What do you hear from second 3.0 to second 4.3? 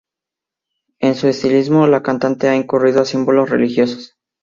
a símbolos religiosos.